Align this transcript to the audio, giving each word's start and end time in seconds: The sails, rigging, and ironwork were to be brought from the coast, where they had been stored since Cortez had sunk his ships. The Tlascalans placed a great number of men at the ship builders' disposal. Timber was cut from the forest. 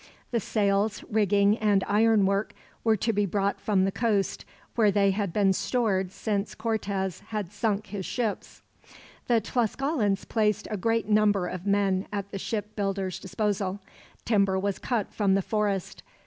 The 0.31 0.39
sails, 0.39 1.03
rigging, 1.11 1.59
and 1.59 1.83
ironwork 1.87 2.55
were 2.83 2.97
to 2.97 3.13
be 3.13 3.27
brought 3.27 3.61
from 3.61 3.85
the 3.85 3.91
coast, 3.91 4.45
where 4.73 4.89
they 4.89 5.11
had 5.11 5.31
been 5.31 5.53
stored 5.53 6.11
since 6.11 6.55
Cortez 6.55 7.19
had 7.27 7.51
sunk 7.51 7.85
his 7.85 8.03
ships. 8.03 8.63
The 9.27 9.41
Tlascalans 9.41 10.25
placed 10.25 10.67
a 10.71 10.75
great 10.77 11.07
number 11.07 11.45
of 11.45 11.67
men 11.67 12.07
at 12.11 12.31
the 12.31 12.39
ship 12.39 12.75
builders' 12.75 13.19
disposal. 13.19 13.79
Timber 14.25 14.57
was 14.57 14.79
cut 14.79 15.13
from 15.13 15.35
the 15.35 15.43
forest. 15.43 16.01